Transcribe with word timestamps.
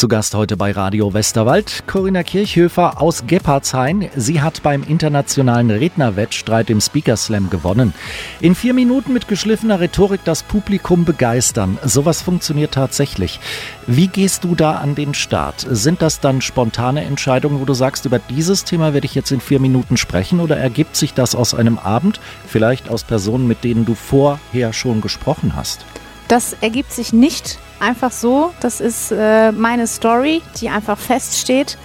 Zu 0.00 0.08
Gast 0.08 0.34
heute 0.34 0.56
bei 0.56 0.72
Radio 0.72 1.12
Westerwald 1.12 1.84
Corinna 1.86 2.22
Kirchhöfer 2.22 3.02
aus 3.02 3.24
Geppardshain. 3.26 4.08
Sie 4.16 4.40
hat 4.40 4.62
beim 4.62 4.82
internationalen 4.82 5.70
Rednerwettstreit 5.70 6.70
im 6.70 6.80
Speaker 6.80 7.18
Slam 7.18 7.50
gewonnen. 7.50 7.92
In 8.40 8.54
vier 8.54 8.72
Minuten 8.72 9.12
mit 9.12 9.28
geschliffener 9.28 9.78
Rhetorik 9.78 10.22
das 10.24 10.42
Publikum 10.42 11.04
begeistern. 11.04 11.76
Sowas 11.84 12.22
funktioniert 12.22 12.72
tatsächlich. 12.72 13.40
Wie 13.86 14.08
gehst 14.08 14.44
du 14.44 14.54
da 14.54 14.76
an 14.76 14.94
den 14.94 15.12
Start? 15.12 15.66
Sind 15.68 16.00
das 16.00 16.18
dann 16.18 16.40
spontane 16.40 17.04
Entscheidungen, 17.04 17.60
wo 17.60 17.66
du 17.66 17.74
sagst, 17.74 18.06
über 18.06 18.20
dieses 18.20 18.64
Thema 18.64 18.94
werde 18.94 19.04
ich 19.04 19.14
jetzt 19.14 19.32
in 19.32 19.42
vier 19.42 19.60
Minuten 19.60 19.98
sprechen 19.98 20.40
oder 20.40 20.56
ergibt 20.56 20.96
sich 20.96 21.12
das 21.12 21.34
aus 21.34 21.52
einem 21.52 21.76
Abend, 21.76 22.20
vielleicht 22.46 22.88
aus 22.88 23.04
Personen, 23.04 23.46
mit 23.46 23.64
denen 23.64 23.84
du 23.84 23.94
vorher 23.94 24.72
schon 24.72 25.02
gesprochen 25.02 25.56
hast? 25.56 25.84
Das 26.30 26.52
ergibt 26.60 26.92
sich 26.92 27.12
nicht 27.12 27.58
einfach 27.80 28.12
so. 28.12 28.52
Das 28.60 28.80
ist 28.80 29.10
äh, 29.10 29.50
meine 29.50 29.88
Story, 29.88 30.42
die 30.60 30.68
einfach 30.68 30.96
feststeht. 30.96 31.76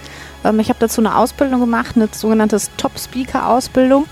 Ähm, 0.44 0.60
ich 0.60 0.68
habe 0.68 0.78
dazu 0.78 1.00
eine 1.00 1.16
Ausbildung 1.16 1.58
gemacht, 1.58 1.96
eine 1.96 2.08
sogenannte 2.12 2.56
Top-Speaker-Ausbildung. 2.76 4.06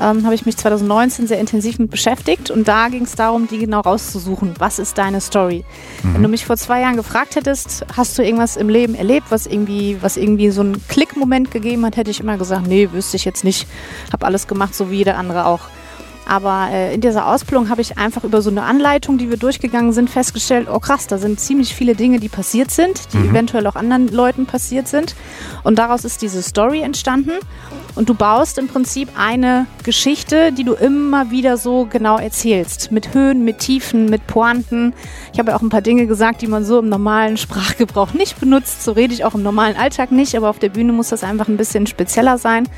Ähm, 0.00 0.24
habe 0.24 0.34
ich 0.34 0.46
mich 0.46 0.56
2019 0.56 1.26
sehr 1.26 1.38
intensiv 1.38 1.78
mit 1.78 1.90
beschäftigt 1.90 2.50
und 2.50 2.66
da 2.66 2.88
ging 2.88 3.02
es 3.02 3.14
darum, 3.14 3.46
die 3.46 3.58
genau 3.58 3.80
rauszusuchen. 3.80 4.54
Was 4.58 4.78
ist 4.78 4.96
deine 4.96 5.20
Story? 5.20 5.66
Mhm. 6.02 6.14
Wenn 6.14 6.22
du 6.22 6.28
mich 6.30 6.46
vor 6.46 6.56
zwei 6.56 6.80
Jahren 6.80 6.96
gefragt 6.96 7.36
hättest, 7.36 7.84
hast 7.94 8.16
du 8.16 8.22
irgendwas 8.24 8.56
im 8.56 8.70
Leben 8.70 8.94
erlebt, 8.94 9.26
was 9.28 9.46
irgendwie, 9.46 9.98
was 10.00 10.16
irgendwie 10.16 10.48
so 10.50 10.62
einen 10.62 10.82
Klickmoment 10.88 11.50
gegeben 11.50 11.84
hat, 11.84 11.98
hätte 11.98 12.10
ich 12.10 12.20
immer 12.20 12.38
gesagt, 12.38 12.66
nee, 12.66 12.88
wüsste 12.90 13.18
ich 13.18 13.26
jetzt 13.26 13.44
nicht. 13.44 13.68
Habe 14.14 14.24
alles 14.24 14.48
gemacht, 14.48 14.74
so 14.74 14.90
wie 14.90 14.96
jeder 14.96 15.18
andere 15.18 15.44
auch. 15.44 15.68
Aber 16.26 16.68
äh, 16.70 16.94
in 16.94 17.00
dieser 17.00 17.26
Ausbildung 17.26 17.68
habe 17.68 17.80
ich 17.80 17.98
einfach 17.98 18.24
über 18.24 18.40
so 18.40 18.50
eine 18.50 18.62
Anleitung, 18.62 19.18
die 19.18 19.28
wir 19.28 19.36
durchgegangen 19.36 19.92
sind, 19.92 20.08
festgestellt, 20.08 20.68
oh 20.70 20.78
krass, 20.78 21.06
da 21.06 21.18
sind 21.18 21.38
ziemlich 21.38 21.74
viele 21.74 21.94
Dinge, 21.94 22.18
die 22.18 22.28
passiert 22.28 22.70
sind, 22.70 23.12
die 23.12 23.18
mhm. 23.18 23.30
eventuell 23.30 23.66
auch 23.66 23.76
anderen 23.76 24.08
Leuten 24.08 24.46
passiert 24.46 24.88
sind. 24.88 25.14
Und 25.64 25.78
daraus 25.78 26.04
ist 26.04 26.22
diese 26.22 26.42
Story 26.42 26.80
entstanden. 26.80 27.32
Und 27.94 28.08
du 28.08 28.14
baust 28.14 28.58
im 28.58 28.66
Prinzip 28.66 29.10
eine 29.16 29.66
Geschichte, 29.84 30.50
die 30.50 30.64
du 30.64 30.72
immer 30.72 31.30
wieder 31.30 31.56
so 31.56 31.86
genau 31.88 32.18
erzählst. 32.18 32.90
Mit 32.90 33.14
Höhen, 33.14 33.44
mit 33.44 33.60
Tiefen, 33.60 34.06
mit 34.06 34.26
Pointen. 34.26 34.94
Ich 35.32 35.38
habe 35.38 35.52
ja 35.52 35.56
auch 35.56 35.62
ein 35.62 35.68
paar 35.68 35.80
Dinge 35.80 36.06
gesagt, 36.06 36.42
die 36.42 36.48
man 36.48 36.64
so 36.64 36.80
im 36.80 36.88
normalen 36.88 37.36
Sprachgebrauch 37.36 38.12
nicht 38.12 38.40
benutzt. 38.40 38.82
So 38.82 38.92
rede 38.92 39.14
ich 39.14 39.24
auch 39.24 39.34
im 39.34 39.44
normalen 39.44 39.76
Alltag 39.76 40.10
nicht, 40.10 40.36
aber 40.36 40.50
auf 40.50 40.58
der 40.58 40.70
Bühne 40.70 40.92
muss 40.92 41.10
das 41.10 41.22
einfach 41.22 41.46
ein 41.46 41.56
bisschen 41.56 41.86
spezieller 41.86 42.36
sein. 42.38 42.68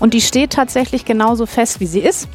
Und 0.00 0.14
die 0.14 0.20
steht 0.20 0.52
tatsächlich 0.54 1.04
genauso 1.04 1.46
fest, 1.46 1.78
wie 1.78 1.86
sie 1.86 2.00
ist. 2.00 2.28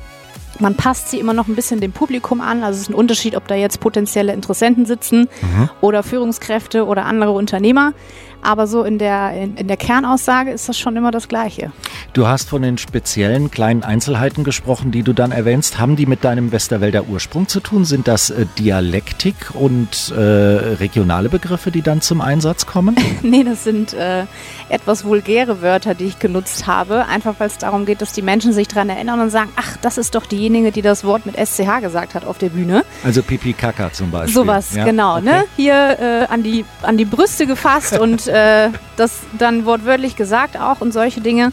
Man 0.60 0.76
passt 0.76 1.10
sie 1.10 1.20
immer 1.20 1.34
noch 1.34 1.48
ein 1.48 1.56
bisschen 1.56 1.80
dem 1.80 1.92
Publikum 1.92 2.42
an. 2.42 2.64
Also 2.64 2.78
es 2.78 2.82
ist 2.84 2.90
ein 2.90 2.96
Unterschied, 2.96 3.36
ob 3.36 3.48
da 3.48 3.56
jetzt 3.56 3.80
potenzielle 3.80 4.34
Interessenten 4.34 4.86
sitzen 4.86 5.30
mhm. 5.42 5.70
oder 5.82 6.04
Führungskräfte 6.04 6.86
oder 6.86 7.06
andere 7.06 7.32
Unternehmer. 7.32 7.94
Aber 8.42 8.68
so 8.68 8.84
in 8.84 8.98
der, 8.98 9.34
in, 9.34 9.56
in, 9.56 9.68
der 9.68 9.78
Kernaussage 9.78 10.52
ist 10.52 10.68
das 10.68 10.78
schon 10.78 10.96
immer 10.96 11.12
das 11.12 11.28
Gleiche. 11.28 11.72
Du 12.14 12.28
hast 12.28 12.50
von 12.50 12.62
den 12.62 12.78
speziellen 12.78 13.52
kleinen 13.52 13.84
Einzelheiten 13.84 14.44
gesprochen, 14.44 14.92
die 14.92 15.04
du 15.04 15.14
dann 15.14 15.32
erwähnst. 15.32 15.80
Haben 15.80 15.96
die 15.96 16.06
mit 16.06 16.24
deinem 16.24 16.52
Westerwälder 16.52 17.08
Ursprung 17.08 17.48
zu 17.48 17.60
tun? 17.60 17.86
Sind 17.86 18.08
das 18.08 18.32
äh, 18.32 18.46
Dialektik 18.58 19.36
und 19.54 20.12
äh, 20.12 20.20
regionale 20.20 21.30
Begriffe, 21.30 21.72
die 21.72 21.82
dann 21.82 22.02
zum 22.02 22.20
Einsatz 22.22 22.66
kommen? 22.66 22.96
nee, 23.22 23.44
das 23.44 23.64
sind 23.64 23.94
äh, 23.94 24.26
etwas 24.70 25.06
vulgäre 25.06 25.62
Wörter, 25.62 25.94
die 25.94 26.06
ich 26.06 26.20
genutzt 26.20 26.68
habe. 26.68 27.06
Einfach 27.06 27.36
weil 27.38 27.48
es 27.48 27.58
darum 27.58 27.86
geht, 27.86 28.02
dass 28.02 28.14
die 28.14 28.22
Menschen 28.22 28.54
sich 28.54 28.68
daran 28.68 28.90
erinnern 28.90 29.20
und 29.20 29.30
sagen, 29.30 29.52
ach, 29.56 29.78
das 29.82 29.98
ist 29.98 30.16
doch 30.16 30.26
diejenige, 30.26 30.72
die 30.72 30.82
das 30.82 31.04
Wort 31.04 31.26
mit 31.26 31.36
SCH 31.36 31.82
gesagt 31.82 32.16
hat 32.16 32.26
auf 32.26 32.38
der 32.38 32.50
Bühne. 32.50 32.84
Also 33.04 33.22
Pipi 33.22 33.54
Kaka 33.54 33.94
zum 33.94 34.12
Beispiel. 34.12 34.34
Sowas, 34.34 34.76
ja? 34.76 34.84
genau. 34.84 35.20
Ne? 35.20 35.32
Okay. 35.32 35.40
Ne? 35.40 35.46
Hier 35.56 35.74
äh, 36.00 36.34
an, 36.34 36.44
die, 36.44 36.66
an 36.82 36.98
die 36.98 37.06
Brüste 37.06 37.46
gefasst 37.46 37.98
und 38.00 38.31
äh, 38.32 38.70
das 38.98 39.20
dann 39.38 39.66
wortwörtlich 39.66 40.16
gesagt 40.16 40.60
auch 40.60 40.82
und 40.82 40.92
solche 40.92 41.22
Dinge. 41.22 41.52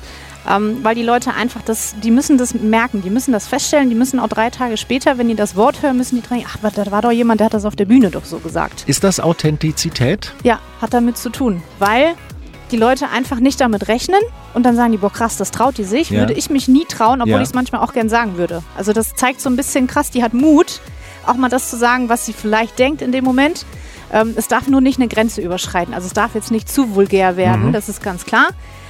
Ähm, 0.48 0.79
weil 0.83 0.95
die 0.95 1.03
Leute 1.03 1.34
einfach 1.34 1.61
das, 1.62 1.95
die 2.03 2.11
müssen 2.11 2.39
das 2.39 2.55
merken, 2.55 3.03
die 3.03 3.11
müssen 3.11 3.33
das 3.33 3.47
feststellen, 3.47 3.91
die 3.91 3.94
müssen 3.94 4.19
auch 4.19 4.28
drei 4.28 4.49
Tage 4.49 4.78
später, 4.78 5.19
wenn 5.19 5.28
die 5.28 5.34
das 5.34 5.56
Wort 5.56 5.83
hören, 5.83 5.99
müssen 5.99 6.16
die 6.16 6.22
dran, 6.27 6.43
ach, 6.47 6.56
da 6.75 6.91
war 6.91 7.03
doch 7.03 7.11
jemand, 7.11 7.41
der 7.41 7.47
hat 7.47 7.55
das 7.55 7.66
auf 7.66 7.77
der 7.77 7.84
Bühne 7.84 8.11
doch 8.11 8.25
so 8.25 8.39
gesagt. 8.39 8.84
Ist 8.87 9.05
das 9.05 9.21
Authentizität? 9.21 10.33
Ja, 10.44 10.59
hat 10.81 10.94
damit 10.94 11.19
zu 11.19 11.28
tun, 11.28 11.62
weil 11.78 12.15
die 12.71 12.77
Leute 12.77 13.09
einfach 13.09 13.41
nicht 13.41 13.60
damit 13.60 13.89
rechnen 13.89 14.21
und 14.55 14.65
dann 14.65 14.77
sagen 14.77 14.93
die, 14.93 14.99
boah 14.99 15.12
krass, 15.12 15.37
das 15.37 15.50
traut 15.50 15.77
die 15.77 15.84
sich, 15.84 16.10
ja. 16.10 16.21
würde 16.21 16.34
ich 16.34 16.50
mich 16.50 16.69
nie 16.69 16.84
trauen, 16.84 17.21
obwohl 17.21 17.34
ja. 17.34 17.43
ich 17.43 17.49
es 17.49 17.55
manchmal 17.55 17.83
auch 17.83 17.93
gern 17.93 18.09
sagen 18.09 18.39
würde. 18.39 18.62
Also 18.77 18.93
das 18.93 19.16
zeigt 19.16 19.41
so 19.41 19.50
ein 19.50 19.56
bisschen 19.56 19.87
krass, 19.87 20.10
die 20.10 20.22
hat 20.22 20.33
Mut, 20.33 20.81
auch 21.27 21.34
mal 21.34 21.49
das 21.49 21.69
zu 21.69 21.77
sagen, 21.77 22.09
was 22.09 22.25
sie 22.25 22.33
vielleicht 22.33 22.78
denkt 22.78 23.03
in 23.03 23.12
dem 23.12 23.25
Moment 23.25 23.66
ähm, 24.13 24.35
es 24.37 24.49
darf 24.49 24.69
nur 24.69 24.81
nicht 24.81 24.99
eine 24.99 25.09
Grenze 25.09 25.41
überschreiten. 25.41 25.95
Also 25.95 26.07
es 26.07 26.13
darf 26.13 26.35
jetzt 26.35 26.51
nicht 26.51 26.69
zu 26.69 26.95
vulgär 26.95 27.37
werden, 27.37 27.67
mhm. 27.67 27.73
das 27.73 27.89
ist 27.89 28.03
ganz 28.03 28.25
klar. 28.25 28.49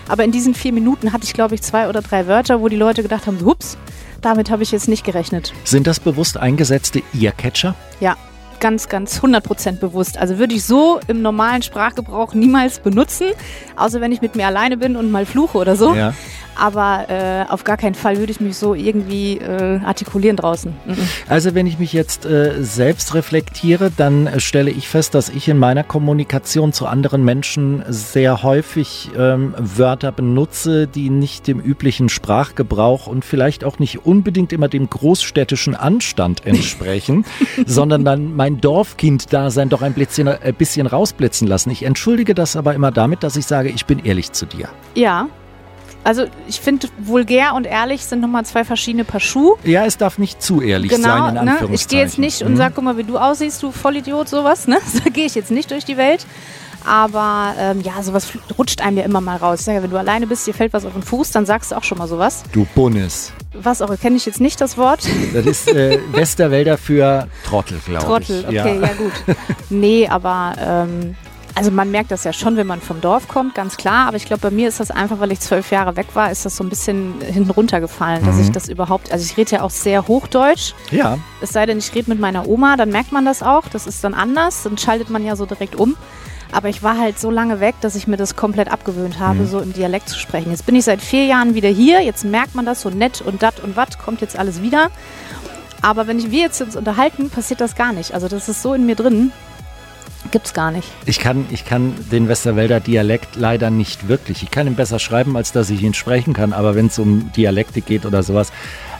Aber 0.09 0.25
in 0.25 0.33
diesen 0.33 0.55
vier 0.55 0.73
Minuten 0.73 1.13
hatte 1.13 1.25
ich, 1.25 1.35
glaube 1.35 1.55
ich, 1.55 1.63
zwei 1.63 1.89
oder 1.89 2.01
drei 2.01 2.27
Wörter, 2.27 2.61
wo 2.61 2.69
die 2.69 2.77
Leute 2.77 3.03
gedacht 3.03 3.27
haben, 3.27 3.39
hups, 3.45 3.77
damit 4.23 4.51
habe 4.51 4.63
ich 4.63 4.73
jetzt 4.73 4.89
nicht 4.89 5.05
gerechnet. 5.05 5.53
Sind 5.65 5.87
das 5.87 6.01
bewusst 6.01 6.37
eingesetzte 6.37 7.03
Earcatcher? 7.15 7.75
Ja, 8.01 8.17
ganz, 8.59 8.89
ganz 8.89 9.21
100% 9.21 9.79
bewusst. 9.79 10.19
Also 10.19 10.39
würde 10.39 10.55
ich 10.55 10.65
so 10.65 10.99
im 11.07 11.23
normalen 11.23 11.63
Sprachgebrauch 11.63 12.35
niemals 12.35 12.81
benutzen, 12.81 13.27
außer 13.77 14.01
wenn 14.01 14.13
ich 14.13 14.23
mit 14.23 14.35
mir 14.35 14.47
alleine 14.47 14.77
bin 14.77 14.97
und 14.97 15.11
mal 15.11 15.27
fluche 15.27 15.59
oder 15.59 15.77
so. 15.77 15.95
Ja 15.95 16.15
aber 16.59 17.07
äh, 17.09 17.45
auf 17.49 17.65
gar 17.65 17.77
keinen 17.77 17.95
Fall 17.95 18.19
würde 18.19 18.33
ich 18.33 18.41
mich 18.41 18.57
so 18.57 18.75
irgendwie 18.75 19.39
äh, 19.39 19.81
artikulieren 19.85 20.37
draußen. 20.37 20.75
Mhm. 20.87 20.97
Also 21.29 21.55
wenn 21.55 21.67
ich 21.67 21.79
mich 21.79 21.93
jetzt 21.93 22.27
äh, 22.27 22.63
selbst 22.63 23.15
reflektiere, 23.15 23.91
dann 23.97 24.27
äh, 24.27 24.41
stelle 24.41 24.71
ich 24.71 24.89
fest, 24.89 25.15
dass 25.15 25.29
ich 25.29 25.49
in 25.49 25.59
meiner 25.59 25.85
Kommunikation 25.85 26.73
zu 26.73 26.87
anderen 26.87 27.25
Menschen 27.25 27.85
sehr 27.89 28.43
häufig 28.43 29.11
ähm, 29.17 29.55
Wörter 29.59 30.13
benutze, 30.13 30.87
die 30.87 31.11
nicht 31.11 31.47
dem 31.47 31.61
üblichen 31.61 32.09
Sprachgebrauch 32.09 33.07
und 33.07 33.25
vielleicht 33.25 33.65
auch 33.65 33.79
nicht 33.79 34.05
unbedingt 34.05 34.53
immer 34.53 34.69
dem 34.69 34.91
großstädtischen 34.91 35.75
Anstand 35.75 36.45
entsprechen, 36.47 37.25
sondern 37.67 38.05
dann 38.05 38.35
mein 38.35 38.61
Dorfkind-Dasein 38.61 39.69
doch 39.69 39.83
ein 39.83 39.95
bisschen, 39.95 40.29
ein 40.29 40.39
äh, 40.43 40.53
bisschen 40.53 40.87
rausblitzen 40.87 41.47
lassen. 41.47 41.71
Ich 41.71 41.85
entschuldige 41.85 42.35
das 42.35 42.57
aber 42.57 42.75
immer 42.75 42.91
damit, 42.91 43.23
dass 43.23 43.37
ich 43.37 43.47
sage, 43.47 43.69
ich 43.69 43.87
bin 43.87 44.05
ehrlich 44.05 44.33
zu 44.33 44.47
dir. 44.47 44.69
Ja, 44.95 45.29
also 46.05 46.25
ich 46.49 46.61
finde, 46.61 46.89
vulgär 46.99 47.55
und 47.55 47.67
ehrlich 47.67 48.05
sind 48.05 48.21
nochmal 48.21 48.45
zwei 48.45 48.65
verschiedene 48.65 49.05
Paar 49.05 49.21
Schuhe. 49.21 49.57
Ja, 49.65 49.85
es 49.85 49.97
darf 49.99 50.19
nicht 50.19 50.43
zu 50.43 50.61
ehrlich 50.61 50.91
genau, 50.91 51.09
sein, 51.09 51.37
in 51.37 51.39
Anführungszeichen. 51.39 51.71
Ne? 51.71 51.75
Ich 51.75 51.89
gehe 51.89 52.01
jetzt 52.01 52.19
nicht 52.19 52.43
und 52.43 52.53
mhm. 52.53 52.57
sage, 52.57 52.73
guck 52.75 52.85
mal, 52.85 52.97
wie 52.97 53.05
du 53.05 53.19
aussiehst, 53.19 53.63
du 53.63 53.71
Vollidiot, 53.71 54.29
sowas. 54.29 54.67
Ne? 54.67 54.79
So 54.89 55.11
gehe 55.11 55.27
ich 55.27 55.35
jetzt 55.35 55.51
nicht 55.51 55.71
durch 55.71 55.85
die 55.85 55.97
Welt. 55.97 56.27
Aber 56.85 57.55
ähm, 57.59 57.81
ja, 57.83 58.03
sowas 58.03 58.29
rutscht 58.57 58.81
einem 58.81 58.99
ja 58.99 59.05
immer 59.05 59.21
mal 59.21 59.37
raus. 59.37 59.67
Ja, 59.67 59.83
wenn 59.83 59.91
du 59.91 59.99
alleine 59.99 60.27
bist, 60.27 60.47
dir 60.47 60.55
fällt 60.55 60.73
was 60.73 60.87
auf 60.87 60.93
den 60.93 61.03
Fuß, 61.03 61.31
dann 61.33 61.45
sagst 61.45 61.73
du 61.73 61.77
auch 61.77 61.85
schon 61.85 61.99
mal 61.99 62.09
sowas. 62.09 62.45
Du 62.53 62.67
Bunnes. 62.75 63.33
Was 63.53 63.83
auch, 63.83 63.95
kenne 63.99 64.17
ich 64.17 64.27
jetzt 64.27 64.41
nicht 64.41 64.61
das 64.61 64.79
Wort. 64.79 65.01
Das 65.35 65.45
ist 65.45 65.69
äh, 65.69 65.99
Westerwälder 66.13 66.79
für 66.79 67.29
Trottel, 67.45 67.79
glaube 67.85 68.23
ich. 68.23 68.29
Trottel, 68.29 68.45
okay, 68.47 68.55
ja. 68.55 68.67
ja, 68.67 68.93
gut. 68.95 69.13
Nee, 69.69 70.09
aber 70.09 70.55
ähm, 70.59 71.17
also 71.59 71.73
man 71.73 71.91
merkt 71.91 72.13
das 72.13 72.23
ja 72.23 72.33
schon, 72.33 72.57
wenn 72.57 72.69
man 72.69 72.81
vom 72.81 73.01
Dorf 73.01 73.27
kommt, 73.27 73.57
ganz 73.57 73.77
klar. 73.77 74.07
Aber 74.07 74.17
ich 74.17 74.27
glaube, 74.27 74.43
bei 74.43 74.51
mir 74.53 74.69
ist 74.69 74.79
das 74.79 74.93
einfach, 74.93 75.19
weil 75.19 75.33
ich 75.33 75.41
zwölf 75.41 75.73
Jahre 75.73 75.97
weg 75.97 76.07
war, 76.15 76.31
ist 76.31 76.45
das 76.45 76.55
so 76.55 76.63
ein 76.63 76.69
bisschen 76.69 77.21
hinten 77.21 77.51
runtergefallen, 77.51 78.25
dass 78.25 78.37
mhm. 78.37 78.43
ich 78.43 78.53
das 78.53 78.69
überhaupt, 78.69 79.11
also 79.11 79.25
ich 79.25 79.37
rede 79.37 79.57
ja 79.57 79.63
auch 79.63 79.71
sehr 79.71 80.07
Hochdeutsch. 80.07 80.75
Ja. 80.93 81.19
Es 81.41 81.51
sei 81.51 81.67
denn, 81.67 81.79
ich 81.79 81.93
rede 81.97 82.11
mit 82.11 82.21
meiner 82.21 82.47
Oma, 82.49 82.77
dann 82.77 82.91
merkt 82.91 83.11
man 83.11 83.25
das 83.25 83.43
auch. 83.43 83.65
Das 83.73 83.89
ist 83.89 84.05
dann 84.05 84.15
anders, 84.15 84.63
dann 84.63 84.79
schaltet 84.79 85.11
man 85.11 85.25
ja 85.25 85.35
so 85.35 85.47
direkt 85.47 85.75
um. 85.75 85.97
Aber 86.53 86.69
ich 86.69 86.85
war 86.85 86.97
halt 86.97 87.19
so 87.19 87.29
lange 87.29 87.59
weg, 87.59 87.75
dass 87.81 87.97
ich 87.97 88.07
mir 88.07 88.17
das 88.17 88.37
komplett 88.37 88.71
abgewöhnt 88.71 89.19
habe, 89.19 89.41
mhm. 89.41 89.49
so 89.49 89.59
im 89.59 89.73
Dialekt 89.73 90.09
zu 90.09 90.17
sprechen. 90.17 90.53
Jetzt 90.53 90.65
bin 90.65 90.77
ich 90.77 90.85
seit 90.85 91.03
vier 91.03 91.25
Jahren 91.25 91.57
wieder 91.57 91.69
hier. 91.69 92.03
Jetzt 92.03 92.25
merkt 92.25 92.55
man 92.55 92.67
das 92.67 92.83
so 92.83 92.91
nett 92.91 93.21
und 93.21 93.43
dat 93.43 93.59
und 93.59 93.77
wat 93.77 93.99
kommt 93.99 94.21
jetzt 94.21 94.39
alles 94.39 94.63
wieder. 94.63 94.93
Aber 95.83 96.07
wenn 96.07 96.31
wir 96.31 96.41
jetzt 96.41 96.61
uns 96.63 96.77
unterhalten, 96.77 97.31
passiert 97.31 97.61
das 97.61 97.75
gar 97.75 97.93
nicht. 97.93 98.15
Also 98.15 98.29
das 98.29 98.49
ist 98.49 98.63
so 98.63 98.75
in 98.75 98.87
mir 98.87 98.95
drin. 98.95 99.33
Gibt's 100.31 100.53
gar 100.53 100.71
nicht. 100.71 100.89
Ich 101.07 101.19
kann, 101.19 101.47
ich 101.51 101.65
kann 101.65 101.95
den 102.13 102.29
Westerwälder 102.29 102.81
Dialekt 102.81 103.37
leider 103.37 103.71
nicht 103.71 104.09
wirklich. 104.09 104.43
Ich 104.43 104.51
kann 104.51 104.67
ihn 104.67 104.75
besser 104.75 104.99
schreiben, 104.99 105.37
als 105.37 105.53
dass 105.53 105.71
ich 105.71 105.83
ihn 105.83 105.95
sprechen 105.95 106.35
kann. 106.35 106.53
Aber 106.53 106.75
wenn 106.75 106.87
es 106.87 106.99
um 106.99 107.33
Dialekte 107.33 107.81
geht 107.81 108.05
oder 108.05 108.23
sowas, 108.23 108.53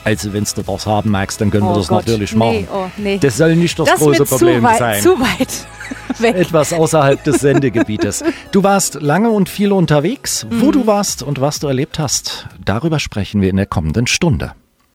also 0.03 0.33
wenn 0.33 0.43
du 0.43 0.67
was 0.67 0.85
haben 0.85 1.11
magst, 1.11 1.41
dann 1.41 1.51
können 1.51 1.63
oh 1.63 1.71
wir 1.71 1.75
das 1.75 1.87
Gott. 1.87 2.05
natürlich 2.05 2.35
machen. 2.35 2.61
Nee, 2.61 2.67
oh, 2.73 2.87
nee. 2.97 3.17
Das 3.19 3.37
soll 3.37 3.55
nicht 3.55 3.77
das, 3.77 3.89
das 3.89 3.99
große 3.99 4.25
Problem 4.25 4.65
zu 4.65 4.77
sein. 4.77 5.01
Zu 5.01 5.19
weit 5.19 5.67
weg. 6.19 6.35
Etwas 6.35 6.73
außerhalb 6.73 7.23
des 7.23 7.41
Sendegebietes. 7.41 8.23
Du 8.51 8.63
warst 8.63 8.95
lange 8.95 9.29
und 9.29 9.49
viel 9.49 9.71
unterwegs. 9.71 10.47
Wo 10.49 10.67
mhm. 10.67 10.71
du 10.71 10.87
warst 10.87 11.23
und 11.23 11.41
was 11.41 11.59
du 11.59 11.67
erlebt 11.67 11.99
hast, 11.99 12.47
darüber 12.63 12.99
sprechen 12.99 13.41
wir 13.41 13.49
in 13.49 13.57
der 13.57 13.65
kommenden 13.65 14.07
Stunde. 14.07 14.53